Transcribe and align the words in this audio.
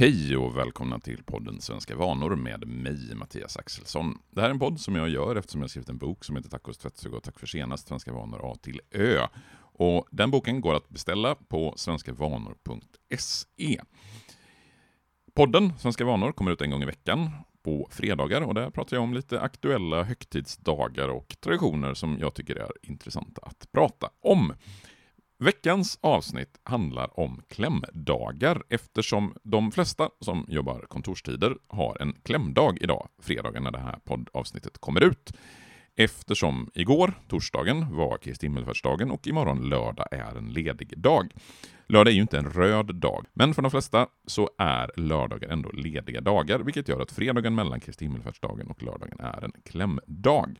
Hej 0.00 0.36
och 0.36 0.56
välkomna 0.56 1.00
till 1.00 1.24
podden 1.24 1.60
Svenska 1.60 1.96
vanor 1.96 2.36
med 2.36 2.68
mig, 2.68 3.14
Mattias 3.14 3.56
Axelsson. 3.56 4.18
Det 4.30 4.40
här 4.40 4.48
är 4.48 4.52
en 4.52 4.58
podd 4.58 4.80
som 4.80 4.96
jag 4.96 5.08
gör 5.08 5.36
eftersom 5.36 5.60
jag 5.60 5.70
skrivit 5.70 5.88
en 5.88 5.98
bok 5.98 6.24
som 6.24 6.36
heter 6.36 6.48
Tacos 6.48 6.78
tvättstuga 6.78 7.16
och 7.16 7.22
tack 7.22 7.38
för 7.38 7.46
senast, 7.46 7.88
Svenska 7.88 8.12
vanor 8.12 8.52
A 8.52 8.56
till 8.62 8.80
Ö. 8.90 9.26
Och 9.60 10.06
den 10.10 10.30
boken 10.30 10.60
går 10.60 10.74
att 10.74 10.88
beställa 10.88 11.34
på 11.34 11.74
svenskavanor.se. 11.76 13.80
Podden 15.34 15.72
Svenska 15.78 16.04
vanor 16.04 16.32
kommer 16.32 16.50
ut 16.50 16.60
en 16.60 16.70
gång 16.70 16.82
i 16.82 16.86
veckan 16.86 17.30
på 17.62 17.88
fredagar 17.90 18.40
och 18.40 18.54
där 18.54 18.70
pratar 18.70 18.96
jag 18.96 19.02
om 19.02 19.14
lite 19.14 19.40
aktuella 19.40 20.02
högtidsdagar 20.02 21.08
och 21.08 21.36
traditioner 21.40 21.94
som 21.94 22.18
jag 22.20 22.34
tycker 22.34 22.56
är 22.56 22.72
intressanta 22.82 23.42
att 23.42 23.72
prata 23.72 24.10
om. 24.20 24.54
Veckans 25.42 25.98
avsnitt 26.02 26.60
handlar 26.62 27.20
om 27.20 27.42
klämdagar 27.48 28.62
eftersom 28.68 29.34
de 29.42 29.72
flesta 29.72 30.08
som 30.20 30.44
jobbar 30.48 30.86
kontorstider 30.88 31.56
har 31.68 32.02
en 32.02 32.12
klämdag 32.22 32.78
idag, 32.80 33.08
fredagen 33.22 33.62
när 33.62 33.70
det 33.70 33.78
här 33.78 33.98
poddavsnittet 34.04 34.78
kommer 34.78 35.00
ut. 35.00 35.32
Eftersom 35.96 36.70
igår, 36.74 37.12
torsdagen, 37.28 37.96
var 37.96 38.18
Kristi 38.18 38.46
himmelfärdsdagen 38.46 39.10
och 39.10 39.26
imorgon 39.26 39.68
lördag 39.68 40.06
är 40.10 40.36
en 40.36 40.52
ledig 40.52 40.98
dag. 40.98 41.32
Lördag 41.90 42.10
är 42.10 42.14
ju 42.14 42.22
inte 42.22 42.38
en 42.38 42.50
röd 42.50 42.94
dag, 42.94 43.26
men 43.32 43.54
för 43.54 43.62
de 43.62 43.70
flesta 43.70 44.06
så 44.26 44.50
är 44.58 44.90
lördagar 44.96 45.48
ändå 45.48 45.70
lediga 45.70 46.20
dagar, 46.20 46.58
vilket 46.58 46.88
gör 46.88 47.00
att 47.00 47.12
fredagen 47.12 47.54
mellan 47.54 47.80
Kristi 47.80 48.04
himmelfärdsdagen 48.04 48.66
och 48.70 48.82
lördagen 48.82 49.20
är 49.20 49.44
en 49.44 49.52
klämdag. 49.64 50.56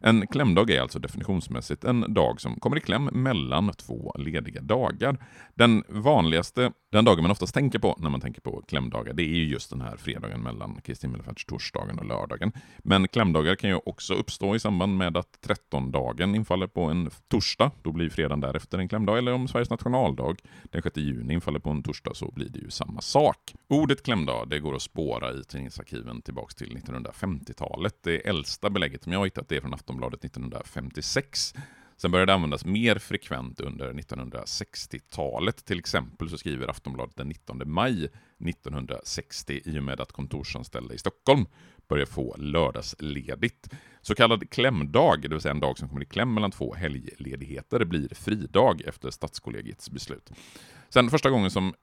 En 0.00 0.26
klämdag 0.26 0.70
är 0.70 0.80
alltså 0.80 0.98
definitionsmässigt 0.98 1.84
en 1.84 2.14
dag 2.14 2.40
som 2.40 2.60
kommer 2.60 2.76
i 2.76 2.80
kläm 2.80 3.04
mellan 3.04 3.72
två 3.72 4.12
lediga 4.18 4.60
dagar. 4.60 5.16
Den 5.54 5.84
vanligaste, 5.88 6.72
den 6.92 7.04
dagen 7.04 7.22
man 7.22 7.30
oftast 7.30 7.54
tänker 7.54 7.78
på 7.78 7.96
när 7.98 8.10
man 8.10 8.20
tänker 8.20 8.40
på 8.40 8.62
klämdagar, 8.68 9.12
det 9.12 9.22
är 9.22 9.36
ju 9.36 9.48
just 9.48 9.70
den 9.70 9.80
här 9.80 9.96
fredagen 9.96 10.42
mellan 10.42 10.80
Kristi 10.80 11.06
himmelfärdstorsdagen 11.06 11.98
och 11.98 12.06
lördagen. 12.06 12.52
Men 12.78 13.08
klämdagar 13.08 13.54
kan 13.54 13.70
ju 13.70 13.80
också 13.86 14.14
uppstå 14.14 14.56
i 14.56 14.58
samband 14.60 14.96
med 14.96 15.16
att 15.16 15.40
trettondagen 15.40 16.34
infaller 16.34 16.66
på 16.66 16.82
en 16.82 17.10
torsdag, 17.28 17.70
då 17.82 17.92
blir 17.92 18.10
fredagen 18.10 18.40
därefter 18.40 18.78
en 18.78 18.88
klämdag, 18.88 19.18
eller 19.18 19.32
om 19.32 19.48
Sveriges 19.48 19.70
nationaldag 19.70 20.36
den 20.70 20.82
6 20.82 20.96
juni 20.96 21.34
infaller 21.34 21.58
på 21.58 21.70
en 21.70 21.82
torsdag 21.82 22.14
så 22.14 22.30
blir 22.30 22.48
det 22.48 22.58
ju 22.58 22.70
samma 22.70 23.00
sak. 23.00 23.54
Ordet 23.68 24.02
klämdag, 24.02 24.48
det 24.48 24.58
går 24.58 24.74
att 24.74 24.82
spåra 24.82 25.32
i 25.32 25.44
tidningsarkiven 25.44 26.22
tillbaks 26.22 26.54
till 26.54 26.76
1950-talet. 26.76 27.94
Det 28.02 28.28
äldsta 28.28 28.70
belägget 28.70 29.02
som 29.02 29.12
jag 29.12 29.20
har 29.20 29.26
hittat 29.26 29.52
är 29.52 29.60
från 29.60 29.74
Aftonbladet 29.74 30.24
1956. 30.24 31.54
Sen 31.96 32.10
började 32.10 32.32
det 32.32 32.34
användas 32.34 32.64
mer 32.64 32.98
frekvent 32.98 33.60
under 33.60 33.92
1960-talet. 33.92 35.64
Till 35.64 35.78
exempel 35.78 36.30
så 36.30 36.38
skriver 36.38 36.68
Aftonbladet 36.68 37.16
den 37.16 37.28
19 37.28 37.62
maj 37.66 38.04
1960 38.04 39.60
i 39.64 39.78
och 39.78 39.82
med 39.82 40.00
att 40.00 40.12
kontorsanställda 40.12 40.94
i 40.94 40.98
Stockholm 40.98 41.46
börjar 41.88 42.06
få 42.06 42.36
lördagsledigt. 42.38 43.68
Så 44.08 44.14
kallad 44.14 44.50
klämdag, 44.50 45.22
det 45.22 45.28
vill 45.28 45.40
säga 45.40 45.54
en 45.54 45.60
dag 45.60 45.78
som 45.78 45.88
kommer 45.88 46.02
i 46.02 46.04
kläm 46.04 46.34
mellan 46.34 46.50
två 46.50 46.74
helgledigheter, 46.74 47.84
blir 47.84 48.14
fridag 48.14 48.82
efter 48.86 49.10
Stadskollegiets 49.10 49.90
beslut. 49.90 50.30
Sen 50.88 51.10
första 51.10 51.30
gången 51.30 51.50
som 51.50 51.74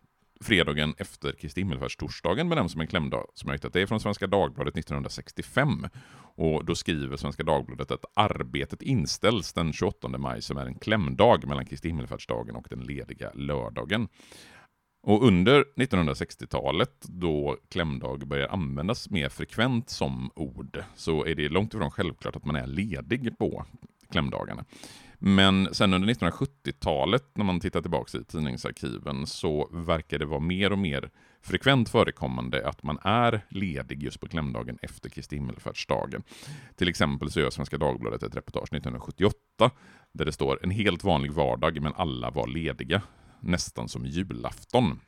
fredagen 0.41 0.95
efter 0.97 1.31
Kristi 1.31 1.61
himmelfärdstorsdagen 1.61 2.49
benämns 2.49 2.71
som 2.71 2.81
en 2.81 2.87
klämdag, 2.87 3.25
som 3.33 3.47
jag 3.47 3.53
hittat, 3.53 3.73
det 3.73 3.81
är 3.81 3.85
från 3.85 3.99
Svenska 3.99 4.27
Dagbladet 4.27 4.77
1965. 4.77 5.87
Och 6.35 6.65
då 6.65 6.75
skriver 6.75 7.17
Svenska 7.17 7.43
Dagbladet 7.43 7.91
att 7.91 8.05
arbetet 8.13 8.81
inställs 8.81 9.53
den 9.53 9.73
28 9.73 10.07
maj 10.07 10.41
som 10.41 10.57
är 10.57 10.65
en 10.65 10.79
klämdag 10.79 11.47
mellan 11.47 11.65
Kristi 11.65 11.87
himmelfärdsdagen 11.87 12.55
och 12.55 12.67
den 12.69 12.79
lediga 12.79 13.31
lördagen. 13.33 14.07
Och 15.05 15.27
under 15.27 15.63
1960-talet, 15.75 17.01
då 17.01 17.57
klämdag 17.69 18.27
börjar 18.27 18.47
användas 18.47 19.09
mer 19.09 19.29
frekvent 19.29 19.89
som 19.89 20.31
ord, 20.35 20.83
så 20.95 21.25
är 21.25 21.35
det 21.35 21.49
långt 21.49 21.73
ifrån 21.73 21.91
självklart 21.91 22.35
att 22.35 22.45
man 22.45 22.55
är 22.55 22.67
ledig 22.67 23.37
på 23.37 23.65
klämdagarna. 24.11 24.65
Men 25.19 25.69
sen 25.71 25.93
under 25.93 26.13
1970-talet, 26.13 27.23
när 27.33 27.45
man 27.45 27.59
tittar 27.59 27.81
tillbaka 27.81 28.17
i 28.17 28.23
tidningsarkiven, 28.23 29.27
så 29.27 29.69
verkar 29.71 30.19
det 30.19 30.25
vara 30.25 30.39
mer 30.39 30.71
och 30.71 30.79
mer 30.79 31.09
frekvent 31.41 31.89
förekommande 31.89 32.67
att 32.67 32.83
man 32.83 32.99
är 33.01 33.41
ledig 33.49 34.03
just 34.03 34.19
på 34.19 34.27
klämdagen 34.27 34.77
efter 34.81 35.09
Kristi 35.09 35.35
himmelfärdsdagen. 35.35 36.23
Till 36.75 36.89
exempel 36.89 37.31
så 37.31 37.39
gör 37.39 37.49
Svenska 37.49 37.77
Dagbladet 37.77 38.23
ett 38.23 38.35
reportage 38.35 38.73
1978 38.73 39.71
där 40.11 40.25
det 40.25 40.31
står 40.31 40.59
en 40.63 40.71
helt 40.71 41.03
vanlig 41.03 41.31
vardag 41.31 41.81
men 41.81 41.93
alla 41.93 42.29
var 42.29 42.47
lediga, 42.47 43.01
nästan 43.45 43.89
som 43.89 44.05
julafton. 44.05 44.99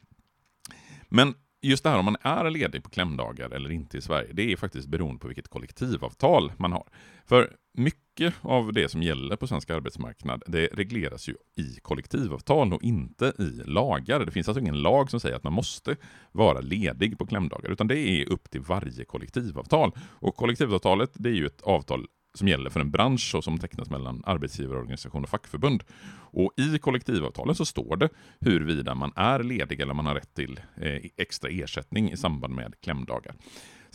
Men 1.09 1.33
just 1.61 1.83
det 1.83 1.89
här 1.89 1.99
om 1.99 2.05
man 2.05 2.17
är 2.21 2.49
ledig 2.49 2.83
på 2.83 2.89
klämdagar 2.89 3.49
eller 3.49 3.71
inte 3.71 3.97
i 3.97 4.01
Sverige, 4.01 4.29
det 4.33 4.51
är 4.51 4.57
faktiskt 4.57 4.87
beroende 4.87 5.19
på 5.19 5.27
vilket 5.27 5.47
kollektivavtal 5.47 6.51
man 6.57 6.71
har. 6.71 6.87
För 7.25 7.55
mycket 7.73 8.33
av 8.41 8.73
det 8.73 8.89
som 8.89 9.03
gäller 9.03 9.35
på 9.35 9.47
svensk 9.47 9.69
arbetsmarknad, 9.69 10.43
det 10.47 10.67
regleras 10.73 11.29
ju 11.29 11.35
i 11.55 11.79
kollektivavtal 11.81 12.73
och 12.73 12.83
inte 12.83 13.33
i 13.39 13.61
lagar. 13.65 14.25
Det 14.25 14.31
finns 14.31 14.47
alltså 14.47 14.61
ingen 14.61 14.81
lag 14.81 15.11
som 15.11 15.19
säger 15.19 15.35
att 15.35 15.43
man 15.43 15.53
måste 15.53 15.95
vara 16.31 16.59
ledig 16.59 17.17
på 17.17 17.25
klämdagar, 17.25 17.69
utan 17.69 17.87
det 17.87 17.99
är 17.99 18.29
upp 18.31 18.49
till 18.49 18.61
varje 18.61 19.05
kollektivavtal. 19.05 19.91
Och 19.99 20.35
kollektivavtalet, 20.35 21.11
det 21.13 21.29
är 21.29 21.33
ju 21.33 21.45
ett 21.45 21.61
avtal 21.61 22.07
som 22.37 22.47
gäller 22.47 22.69
för 22.69 22.79
en 22.79 22.91
bransch 22.91 23.35
och 23.35 23.43
som 23.43 23.57
tecknas 23.59 23.89
mellan 23.89 24.23
arbetsgivarorganisation 24.25 25.23
och 25.23 25.29
fackförbund. 25.29 25.83
Och 26.31 26.53
I 26.57 26.79
kollektivavtalen 26.79 27.55
så 27.55 27.65
står 27.65 27.97
det 27.97 28.09
huruvida 28.39 28.95
man 28.95 29.13
är 29.15 29.43
ledig 29.43 29.81
eller 29.81 29.93
man 29.93 30.05
har 30.05 30.15
rätt 30.15 30.33
till 30.33 30.59
eh, 30.81 31.01
extra 31.17 31.49
ersättning 31.49 32.11
i 32.11 32.17
samband 32.17 32.55
med 32.55 32.73
klämdagar. 32.81 33.35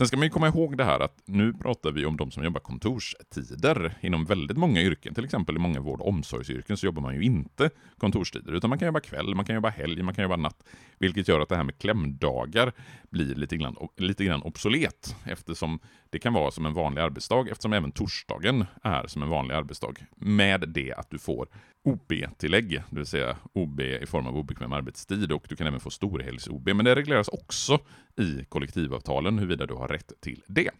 Sen 0.03 0.07
ska 0.07 0.17
man 0.17 0.27
ju 0.27 0.31
komma 0.31 0.49
ihåg 0.49 0.77
det 0.77 0.85
här 0.85 1.01
att 1.01 1.23
nu 1.25 1.53
pratar 1.53 1.93
vi 1.93 2.07
om 2.07 2.17
de 2.17 2.31
som 2.31 2.45
jobbar 2.45 2.61
kontorstider 2.61 3.95
inom 4.01 4.25
väldigt 4.25 4.57
många 4.57 4.81
yrken. 4.81 5.15
Till 5.15 5.25
exempel 5.25 5.57
i 5.57 5.59
många 5.59 5.81
vård 5.81 6.01
och 6.01 6.09
omsorgsyrken 6.09 6.77
så 6.77 6.87
jobbar 6.87 7.03
man 7.03 7.15
ju 7.15 7.23
inte 7.23 7.71
kontorstider, 7.99 8.53
utan 8.53 8.71
man 8.71 8.79
kan 8.79 8.87
jobba 8.87 9.01
kväll, 9.01 9.35
man 9.35 9.45
kan 9.45 9.55
jobba 9.55 9.69
helg, 9.69 10.03
man 10.03 10.15
kan 10.15 10.23
jobba 10.23 10.37
natt. 10.37 10.65
Vilket 10.99 11.29
gör 11.29 11.41
att 11.41 11.49
det 11.49 11.57
här 11.57 11.65
med 11.65 11.79
klämdagar 11.79 12.73
blir 13.11 13.35
lite 13.35 13.57
grann, 13.57 13.77
lite 13.97 14.25
grann 14.25 14.43
obsolet, 14.43 15.17
eftersom 15.25 15.79
det 16.11 16.19
kan 16.19 16.33
vara 16.33 16.51
som 16.51 16.67
en 16.67 16.75
vanlig 16.75 17.03
arbetsdag, 17.03 17.47
eftersom 17.51 17.73
även 17.73 17.93
torsdagen 17.93 18.65
är 18.83 19.07
som 19.07 19.23
en 19.23 19.29
vanlig 19.29 19.55
arbetsdag. 19.55 19.95
Med 20.17 20.69
det 20.69 20.93
att 20.93 21.11
du 21.11 21.19
får 21.19 21.49
OB-tillägg, 21.85 22.71
det 22.91 22.97
vill 22.97 23.07
säga 23.07 23.37
OB 23.53 23.81
i 23.81 24.07
form 24.07 24.27
av 24.27 24.37
obekväm 24.37 24.73
arbetstid 24.73 25.33
och 25.33 25.45
du 25.49 25.57
kan 25.57 25.67
även 25.67 25.81
få 25.81 25.91
storhelgs-OB. 25.91 26.75
Men 26.75 26.85
det 26.85 26.95
regleras 26.95 27.29
också 27.29 27.79
i 28.19 28.45
kollektivavtalen 28.49 29.39
huruvida 29.39 29.67
du 29.67 29.75
har 29.75 29.89
rätt 29.89 30.13
till 30.21 30.43
det. 30.47 30.71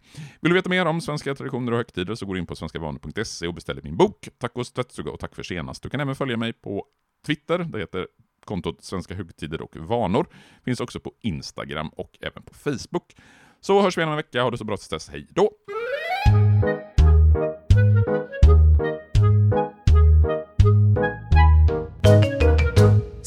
Vill 0.41 0.49
du 0.49 0.53
veta 0.53 0.69
mer 0.69 0.85
om 0.85 1.01
svenska 1.01 1.35
traditioner 1.35 1.71
och 1.71 1.77
högtider 1.77 2.15
så 2.15 2.25
går 2.25 2.33
du 2.33 2.39
in 2.39 2.45
på 2.45 2.55
svenskavanor.se 2.55 3.47
och 3.47 3.53
beställer 3.53 3.81
min 3.81 3.97
bok 3.97 4.29
Tacos 4.37 4.71
tvättstuga 4.71 5.11
och 5.11 5.19
tack 5.19 5.35
för 5.35 5.43
senast. 5.43 5.83
Du 5.83 5.89
kan 5.89 5.99
även 5.99 6.15
följa 6.15 6.37
mig 6.37 6.53
på 6.53 6.85
Twitter, 7.25 7.59
det 7.59 7.79
heter 7.79 8.07
kontot 8.45 8.83
Svenska 8.83 9.15
högtider 9.15 9.61
och 9.61 9.75
vanor. 9.75 10.27
Finns 10.65 10.79
också 10.79 10.99
på 10.99 11.11
Instagram 11.21 11.89
och 11.89 12.17
även 12.21 12.43
på 12.43 12.53
Facebook. 12.53 13.15
Så 13.61 13.81
hörs 13.81 13.97
vi 13.97 14.01
igen 14.01 14.09
om 14.09 14.13
en 14.13 14.17
vecka, 14.17 14.43
ha 14.43 14.51
det 14.51 14.57
så 14.57 14.63
bra 14.63 14.77
tills 14.77 14.89
dess, 14.89 15.09
hej 15.09 15.27
då! 15.29 15.51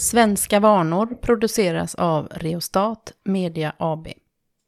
Svenska 0.07 0.61
vanor 0.61 1.07
produceras 1.07 1.95
av 1.95 2.29
Reostat 2.35 3.13
Media 3.25 3.73
AB. 3.79 4.09